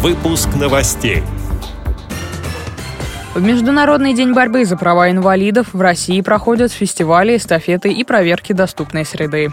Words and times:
Выпуск 0.00 0.50
новостей. 0.54 1.24
В 3.34 3.42
Международный 3.42 4.14
день 4.14 4.32
борьбы 4.32 4.64
за 4.64 4.76
права 4.76 5.10
инвалидов 5.10 5.70
в 5.72 5.80
России 5.80 6.20
проходят 6.20 6.70
фестивали, 6.70 7.36
эстафеты 7.36 7.90
и 7.90 8.04
проверки 8.04 8.52
доступной 8.52 9.04
среды. 9.04 9.50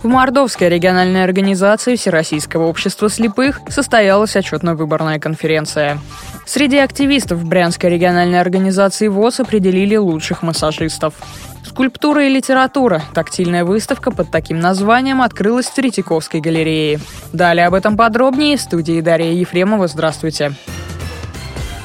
В 0.00 0.06
Мордовской 0.06 0.68
региональной 0.68 1.24
организации 1.24 1.96
Всероссийского 1.96 2.66
общества 2.66 3.10
слепых 3.10 3.60
состоялась 3.68 4.36
отчетно-выборная 4.36 5.18
конференция. 5.18 5.98
Среди 6.46 6.78
активистов 6.78 7.42
Брянской 7.42 7.90
региональной 7.90 8.40
организации 8.40 9.08
ВОЗ 9.08 9.40
определили 9.40 9.96
лучших 9.96 10.44
массажистов. 10.44 11.14
Скульптура 11.78 12.26
и 12.26 12.28
литература. 12.28 13.00
Тактильная 13.14 13.64
выставка 13.64 14.10
под 14.10 14.32
таким 14.32 14.58
названием 14.58 15.22
открылась 15.22 15.66
в 15.66 15.74
Третьяковской 15.76 16.40
галерее. 16.40 16.98
Далее 17.32 17.68
об 17.68 17.74
этом 17.74 17.96
подробнее 17.96 18.56
в 18.56 18.60
студии 18.60 19.00
Дарья 19.00 19.30
Ефремова. 19.30 19.86
Здравствуйте. 19.86 20.54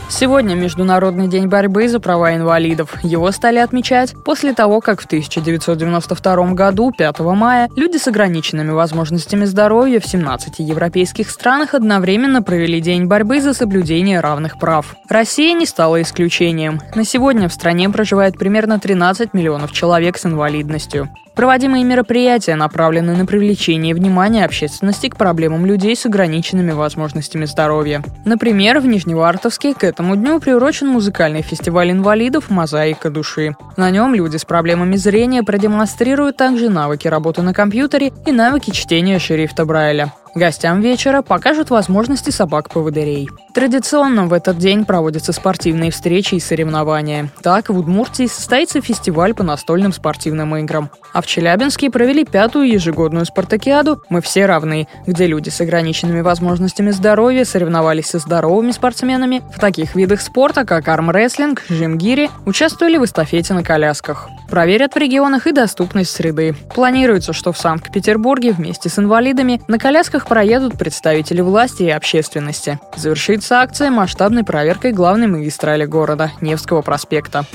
Сегодня 0.10 0.56
Международный 0.56 1.28
день 1.28 1.48
борьбы 1.48 1.88
за 1.88 2.00
права 2.00 2.36
инвалидов. 2.36 2.98
Его 3.04 3.32
стали 3.32 3.58
отмечать 3.58 4.14
после 4.24 4.54
того, 4.54 4.80
как 4.80 5.02
в 5.02 5.06
1992 5.06 6.54
году, 6.54 6.92
5 6.92 7.20
мая, 7.20 7.70
люди 7.76 7.98
с 7.98 8.08
ограниченными 8.08 8.72
возможностями 8.72 9.46
здоровья 9.46 10.00
в 10.00 10.06
17 10.06 10.60
европейских 10.60 11.30
странах 11.30 11.74
одновременно 11.74 12.44
провели 12.44 12.80
День 12.80 13.06
борьбы 13.06 13.42
за 13.42 13.54
соблюдение 13.54 14.20
равных 14.20 14.60
прав. 14.60 14.96
Россия 15.10 15.54
не 15.54 15.66
стала 15.66 16.02
исключением. 16.02 16.82
На 16.96 17.06
сегодня 17.06 17.50
в 17.50 17.54
стране 17.54 17.90
проживает 17.90 18.38
примерно 18.38 18.80
13 18.80 19.34
миллионов 19.34 19.72
человек 19.72 20.18
с 20.18 20.26
инвалидностью. 20.26 21.10
Проводимые 21.36 21.84
мероприятия 21.84 22.56
направлены 22.56 23.16
на 23.16 23.26
привлечение 23.26 23.96
внимания 23.96 24.46
общественности 24.46 25.10
к 25.10 25.18
проблемам 25.18 25.66
людей 25.66 25.96
с 25.96 26.06
ограниченными 26.06 26.72
возможностями 26.72 27.46
здоровья. 27.46 28.04
Например, 28.24 28.80
в 28.80 28.86
Нижневартовске 28.86 29.74
к 29.74 29.84
этому 29.84 30.16
дню 30.16 30.40
приурочен 30.40 30.88
музыкальный 30.88 31.42
фестиваль 31.42 31.92
инвалидов 31.92 32.52
«Мозаика 32.52 33.10
души». 33.10 33.56
На 33.78 33.90
нем 33.90 34.14
люди 34.14 34.38
с 34.38 34.46
проблемами 34.46 34.96
зрения 34.96 35.42
продемонстрируют 35.42 36.38
также 36.38 36.70
навыки 36.70 37.08
работы 37.08 37.42
на 37.42 37.54
компьютере 37.54 38.12
и 38.28 38.32
навыки 38.32 38.70
чтения 38.70 39.18
шрифта 39.18 39.66
Брайля. 39.66 40.14
Гостям 40.36 40.82
вечера 40.82 41.22
покажут 41.22 41.70
возможности 41.70 42.32
собак-поводырей. 42.32 43.30
Традиционно 43.54 44.26
в 44.26 44.34
этот 44.34 44.58
день 44.58 44.84
проводятся 44.84 45.32
спортивные 45.32 45.92
встречи 45.92 46.36
и 46.36 46.40
соревнования. 46.40 47.30
Так, 47.44 47.70
в 47.70 47.78
Удмуртии 47.78 48.26
состоится 48.26 48.82
фестиваль 48.82 49.36
по 49.36 49.44
настольным 49.44 49.94
спортивным 49.94 50.56
играм. 50.56 50.90
А 51.14 51.22
в 51.22 51.28
Челябинске 51.28 51.92
провели 51.92 52.26
пятую 52.26 52.68
ежегодную 52.68 53.26
спартакиаду 53.26 54.02
«Мы 54.10 54.22
все 54.22 54.48
равны», 54.48 54.88
где 55.06 55.28
люди 55.28 55.50
с 55.50 55.62
ограниченными 55.62 56.22
возможностями 56.22 56.90
здоровья 56.90 57.46
соревновались 57.46 58.08
со 58.08 58.18
здоровыми 58.18 58.72
спортсменами 58.72 59.44
в 59.56 59.60
таких 59.60 59.94
видах 59.94 60.20
спорта, 60.22 60.66
как 60.66 60.88
армрестлинг, 60.88 61.62
жимгири, 61.70 62.32
участвовали 62.46 62.98
в 62.98 63.06
эстафете 63.06 63.54
на 63.54 63.64
колясках. 63.64 64.30
Проверят 64.54 64.94
в 64.94 64.98
регионах 64.98 65.48
и 65.48 65.52
доступность 65.52 66.12
среды. 66.12 66.54
Планируется, 66.76 67.34
что 67.34 67.52
в 67.52 67.58
Санкт-Петербурге 67.58 68.52
вместе 68.52 68.88
с 68.88 69.00
инвалидами 69.00 69.60
на 69.68 69.80
колясках 69.80 70.28
проедут 70.28 70.78
представители 70.78 71.42
власти 71.42 71.82
и 71.82 71.90
общественности. 71.90 72.80
Завершится 72.96 73.62
акция 73.62 73.90
масштабной 73.90 74.44
проверкой 74.44 74.92
главной 74.92 75.26
магистрали 75.26 75.86
города– 75.86 76.32
Невского 76.42 76.84
проспекта. 76.84 77.46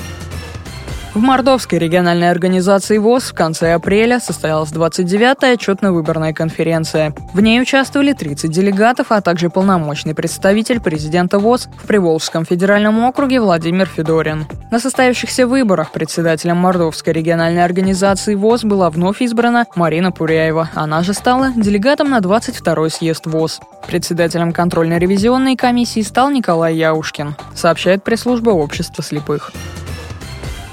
В 1.15 1.21
Мордовской 1.21 1.79
региональной 1.79 2.29
организации 2.29 2.99
ВОЗ 2.99 3.31
в 3.31 3.33
конце 3.33 3.73
апреля 3.73 4.19
состоялась 4.19 4.71
29-я 4.71 5.53
отчетно-выборная 5.53 6.33
конференция. 6.33 7.15
В 7.33 7.41
ней 7.41 7.59
участвовали 7.59 8.13
30 8.13 8.51
делегатов, 8.51 9.07
а 9.09 9.19
также 9.19 9.49
полномочный 9.49 10.13
представитель 10.13 10.79
президента 10.79 11.39
ВОЗ 11.39 11.67
в 11.83 11.87
Приволжском 11.87 12.45
федеральном 12.45 13.03
округе 13.03 13.41
Владимир 13.41 13.87
Федорин. 13.87 14.45
На 14.69 14.79
состоявшихся 14.79 15.47
выборах 15.47 15.91
председателем 15.91 16.57
Мордовской 16.57 17.11
региональной 17.11 17.65
организации 17.65 18.35
ВОЗ 18.35 18.63
была 18.63 18.91
вновь 18.91 19.23
избрана 19.23 19.65
Марина 19.75 20.11
Пуряева. 20.11 20.69
Она 20.75 21.01
же 21.01 21.15
стала 21.15 21.51
делегатом 21.55 22.11
на 22.11 22.19
22-й 22.19 22.91
съезд 22.91 23.25
ВОЗ. 23.25 23.61
Председателем 23.87 24.53
контрольно-ревизионной 24.53 25.55
комиссии 25.55 26.01
стал 26.01 26.29
Николай 26.29 26.75
Яушкин, 26.75 27.35
сообщает 27.55 28.03
пресс-служба 28.03 28.51
общества 28.51 29.03
слепых. 29.03 29.51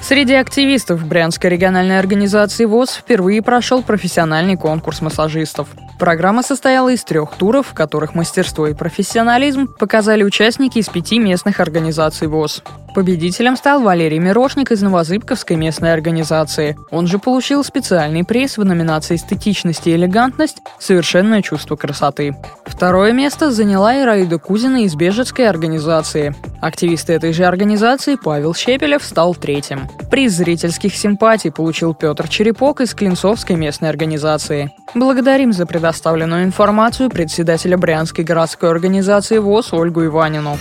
Среди 0.08 0.34
активистов 0.34 1.04
Брянской 1.04 1.50
региональной 1.50 1.98
организации 1.98 2.64
ВОЗ 2.64 2.94
впервые 2.94 3.42
прошел 3.42 3.82
профессиональный 3.82 4.54
конкурс 4.54 5.00
массажистов. 5.00 5.66
Программа 5.98 6.44
состояла 6.44 6.90
из 6.90 7.02
трех 7.02 7.34
туров, 7.34 7.66
в 7.66 7.74
которых 7.74 8.14
мастерство 8.14 8.68
и 8.68 8.74
профессионализм 8.74 9.66
показали 9.66 10.22
участники 10.22 10.78
из 10.78 10.88
пяти 10.88 11.18
местных 11.18 11.58
организаций 11.58 12.28
ВОЗ. 12.28 12.62
Победителем 12.94 13.56
стал 13.56 13.82
Валерий 13.82 14.20
Мирошник 14.20 14.70
из 14.70 14.80
Новозыбковской 14.80 15.56
местной 15.56 15.92
организации. 15.92 16.78
Он 16.92 17.08
же 17.08 17.18
получил 17.18 17.64
специальный 17.64 18.24
приз 18.24 18.58
в 18.58 18.64
номинации 18.64 19.16
«Эстетичность 19.16 19.88
и 19.88 19.94
элегантность. 19.96 20.58
Совершенное 20.78 21.42
чувство 21.42 21.74
красоты». 21.74 22.36
Второе 22.64 23.12
место 23.12 23.50
заняла 23.50 24.00
Ираида 24.00 24.38
Кузина 24.38 24.84
из 24.84 24.94
Бежецкой 24.94 25.48
организации. 25.48 26.34
Активист 26.66 27.10
этой 27.10 27.32
же 27.32 27.44
организации 27.44 28.16
Павел 28.16 28.52
Щепелев 28.52 29.04
стал 29.04 29.36
третьим. 29.36 29.88
Приз 30.10 30.32
зрительских 30.32 30.96
симпатий 30.96 31.52
получил 31.52 31.94
Петр 31.94 32.26
Черепок 32.26 32.80
из 32.80 32.92
Клинцовской 32.92 33.54
местной 33.54 33.88
организации. 33.88 34.72
Благодарим 34.92 35.52
за 35.52 35.64
предоставленную 35.64 36.42
информацию 36.42 37.08
председателя 37.08 37.78
Брянской 37.78 38.24
городской 38.24 38.68
организации 38.68 39.38
ВОЗ 39.38 39.74
Ольгу 39.74 40.06
Иванину. 40.06 40.58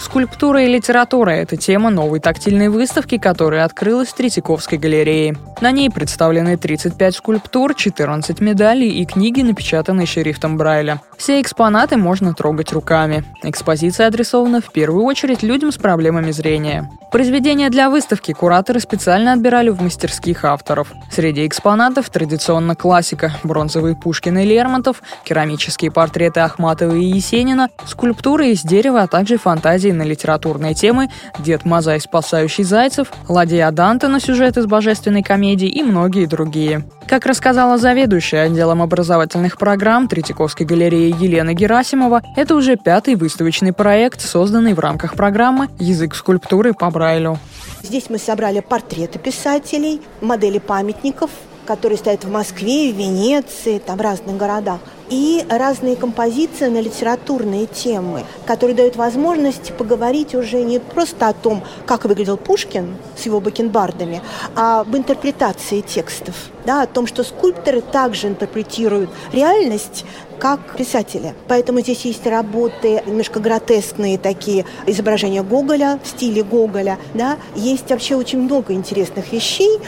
Скульптура 0.00 0.62
и 0.62 0.66
литература– 0.66 1.30
это 1.32 1.58
тема 1.58 1.90
новой 1.90 2.20
тактильной 2.20 2.68
выставки, 2.68 3.18
которая 3.18 3.66
открылась 3.66 4.08
в 4.08 4.14
Третьяковской 4.14 4.78
галерее. 4.78 5.36
На 5.60 5.70
ней 5.72 5.90
представлены 5.90 6.56
35 6.56 7.16
скульптур, 7.16 7.74
14 7.74 8.40
медалей 8.40 8.88
и 8.88 9.04
книги, 9.04 9.42
напечатанные 9.42 10.06
шрифтом 10.06 10.56
Брайля. 10.56 11.02
Все 11.18 11.40
экспонаты 11.40 11.98
можно 11.98 12.32
трогать 12.32 12.72
руками. 12.72 13.24
Экспозиция 13.42 14.06
адресована 14.06 14.62
в 14.62 14.72
первую 14.72 15.04
очередь 15.04 15.42
людям 15.42 15.70
с 15.70 15.76
проблемами 15.76 16.30
зрения. 16.30 16.90
Произведения 17.10 17.70
для 17.70 17.90
выставки 17.90 18.32
кураторы 18.32 18.78
специально 18.78 19.32
отбирали 19.32 19.70
в 19.70 19.82
мастерских 19.82 20.44
авторов. 20.44 20.92
Среди 21.10 21.44
экспонатов 21.44 22.08
традиционно 22.08 22.76
классика– 22.76 23.32
бронзовые 23.42 23.96
Пушкин 23.96 24.38
и 24.38 24.44
Лермонтов, 24.44 25.02
керамические 25.24 25.90
портреты 25.90 26.40
Ахматова 26.40 26.94
и 26.94 27.04
Есенина, 27.04 27.68
скульптуры 27.84 28.50
из 28.50 28.62
дерева, 28.62 29.02
а 29.02 29.06
также 29.08 29.38
фантазии 29.38 29.90
на 29.90 30.02
литературные 30.02 30.74
темы 30.74 31.10
«Дед 31.40 31.64
Мазай, 31.64 32.00
спасающий 32.00 32.62
зайцев», 32.62 33.12
«Ладья 33.28 33.72
Данте» 33.72 34.06
на 34.06 34.20
сюжет 34.20 34.56
из 34.56 34.66
божественной 34.66 35.24
комедии 35.24 35.68
и 35.68 35.82
многие 35.82 36.26
другие. 36.26 36.84
Как 37.10 37.26
рассказала 37.26 37.76
заведующая 37.76 38.42
отделом 38.42 38.80
образовательных 38.82 39.58
программ 39.58 40.06
Третьяковской 40.06 40.62
галереи 40.62 41.12
Елена 41.18 41.54
Герасимова, 41.54 42.22
это 42.36 42.54
уже 42.54 42.76
пятый 42.76 43.16
выставочный 43.16 43.72
проект, 43.72 44.20
созданный 44.20 44.74
в 44.74 44.78
рамках 44.78 45.16
программы 45.16 45.70
«Язык 45.80 46.14
скульптуры 46.14 46.72
по 46.72 46.88
Брайлю». 46.88 47.40
Здесь 47.82 48.10
мы 48.10 48.18
собрали 48.18 48.60
портреты 48.60 49.18
писателей, 49.18 50.00
модели 50.20 50.60
памятников, 50.60 51.30
которые 51.66 51.98
стоят 51.98 52.22
в 52.22 52.30
Москве, 52.30 52.92
в 52.92 52.96
Венеции, 52.96 53.80
там 53.84 53.98
в 53.98 54.02
разных 54.02 54.36
городах 54.36 54.78
и 55.10 55.44
разные 55.48 55.96
композиции 55.96 56.68
на 56.68 56.80
литературные 56.80 57.66
темы, 57.66 58.24
которые 58.46 58.76
дают 58.76 58.96
возможность 58.96 59.72
поговорить 59.76 60.34
уже 60.34 60.62
не 60.62 60.78
просто 60.78 61.28
о 61.28 61.32
том, 61.32 61.62
как 61.86 62.04
выглядел 62.04 62.36
Пушкин 62.36 62.96
с 63.16 63.26
его 63.26 63.40
бакенбардами, 63.40 64.22
а 64.56 64.80
об 64.80 64.96
интерпретации 64.96 65.80
текстов, 65.80 66.34
да, 66.64 66.82
о 66.82 66.86
том, 66.86 67.06
что 67.06 67.24
скульпторы 67.24 67.80
также 67.80 68.28
интерпретируют 68.28 69.10
реальность 69.32 70.04
как 70.40 70.74
писатели. 70.76 71.34
Поэтому 71.46 71.80
здесь 71.80 72.04
есть 72.06 72.26
работы 72.26 73.02
немножко 73.06 73.38
гротескные 73.38 74.18
такие, 74.18 74.64
изображения 74.86 75.42
Гоголя 75.42 76.00
в 76.02 76.08
стиле 76.08 76.42
Гоголя. 76.42 76.98
Да? 77.14 77.36
Есть 77.54 77.90
вообще 77.90 78.16
очень 78.16 78.40
много 78.40 78.72
интересных 78.72 79.32
вещей, 79.32 79.78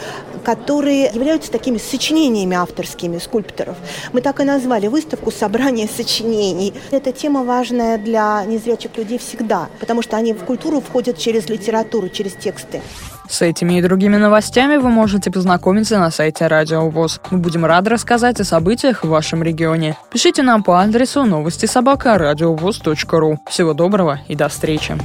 которые 0.45 1.05
являются 1.07 1.51
такими 1.51 1.79
сочинениями 1.79 2.55
авторскими 2.55 3.19
скульпторов. 3.19 3.77
Мы 4.13 4.21
так 4.21 4.41
и 4.41 4.45
назвали 4.45 4.89
выставку 5.13 5.31
«Собрание 5.31 5.87
сочинений». 5.89 6.73
Эта 6.91 7.13
тема 7.13 7.45
важная 7.45 7.99
для 7.99 8.45
незрячих 8.47 8.97
людей 8.97 9.19
всегда, 9.19 9.69
потому 9.81 10.03
что 10.03 10.17
они 10.17 10.33
в 10.33 10.45
культуру 10.45 10.81
входят 10.81 11.19
через 11.19 11.49
литературу, 11.49 12.09
через 12.09 12.33
тексты. 12.33 12.81
С 13.29 13.43
этими 13.43 13.79
и 13.79 13.83
другими 13.83 14.17
новостями 14.17 14.77
вы 14.77 14.89
можете 14.89 15.31
познакомиться 15.31 15.99
на 15.99 16.11
сайте 16.11 16.47
Радио 16.47 16.89
ВОЗ. 16.89 17.21
Мы 17.31 17.39
будем 17.39 17.65
рады 17.65 17.91
рассказать 17.91 18.41
о 18.41 18.45
событиях 18.45 19.05
в 19.05 19.09
вашем 19.09 19.43
регионе. 19.43 19.97
Пишите 20.11 20.43
нам 20.43 20.63
по 20.63 20.81
адресу 20.81 21.25
новости 21.25 21.67
собака 21.67 22.19
ру. 22.19 23.39
Всего 23.49 23.75
доброго 23.75 24.21
и 24.29 24.35
до 24.35 24.49
встречи. 24.49 24.97